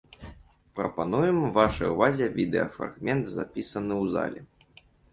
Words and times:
Прапануем 0.79 1.37
вашай 1.59 1.93
увазе 1.97 2.31
відэафрагмент, 2.41 3.23
запісаны 3.39 3.93
ў 4.03 4.15
залі. 4.19 4.39